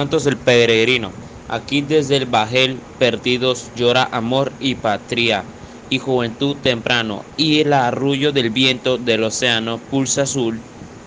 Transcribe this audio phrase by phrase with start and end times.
[0.00, 1.18] Santos el peregrino.
[1.46, 5.50] Aquí desde el bajel perdidos llora amor y patria
[5.90, 10.62] y juventud temprano, y el arrullo del viento del océano pulsa su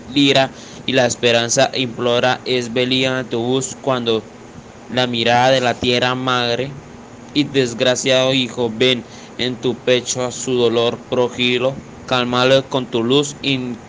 [0.05, 0.53] lira
[0.85, 4.29] y la esperanza implora es velía tu bus cuando
[4.87, 6.75] la mirada de la tierra madre
[7.33, 9.07] y desgraciado hijo ven
[9.39, 13.81] en tu pecho a su dolor progilo, calmalo con tu luz in,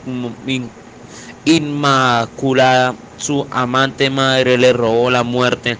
[1.45, 5.79] inmaculada su amante madre le robó la muerte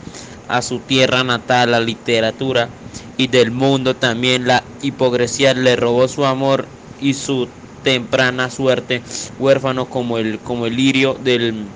[0.49, 2.71] a su tierra natal, la literatura
[3.17, 7.49] y del mundo también la hipocresía le robó su amor y su
[7.83, 9.03] temprana suerte,
[9.39, 11.75] huérfano como el, como el lirio del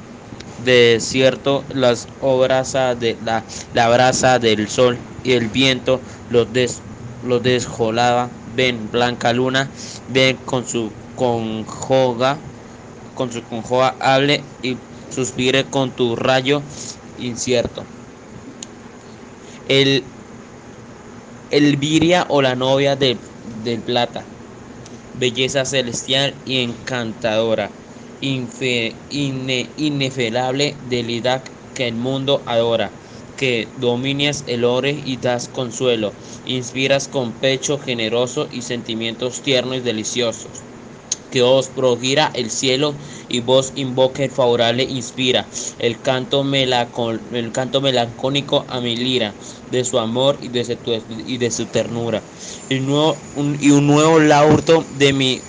[0.57, 6.83] desierto, las obras de la, la brasa del sol y el viento los, des,
[7.21, 8.31] los desjolaba.
[8.47, 9.71] Ven, blanca luna,
[10.09, 12.48] ven con su conjoga,
[13.19, 14.77] con su conjoga, hable y
[15.11, 16.63] suspire con tu rayo
[17.17, 17.85] incierto.
[19.67, 20.05] El
[21.51, 23.19] Elviria o la novia de,
[23.65, 24.25] del plata,
[25.15, 27.73] belleza celestial y encantadora,
[28.21, 31.43] infe, ine, inefelable deidad
[31.75, 32.93] que el mundo adora,
[33.37, 39.81] que domines el ore y das consuelo, inspiras con pecho generoso y sentimientos tiernos y
[39.81, 40.63] deliciosos
[41.31, 42.99] que os progira el cielo
[43.29, 45.49] y vos invoque el favorable inspira.
[45.79, 49.37] El canto, melacon, el canto melancólico a mi lira
[49.69, 52.25] de su amor y de su, y de su ternura.
[52.69, 55.45] Y, nuevo, un, y un nuevo laurto de mi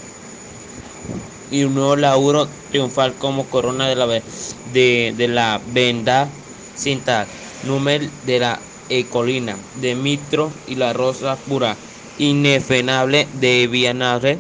[1.51, 6.33] y un nuevo lauro triunfal como corona de la de, de la venda
[6.73, 7.31] cinta
[7.63, 11.79] número de la ecolina de mitro y la rosa pura
[12.19, 14.39] inefenable de Vianare,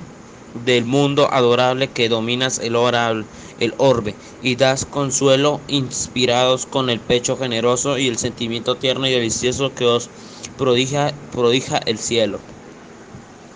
[0.64, 7.98] del mundo adorable que dominas el, orbe y das consuelo inspirados con el pecho generoso
[7.98, 10.08] y el sentimiento tierno y delicioso que os
[10.56, 12.40] prodige el cielo.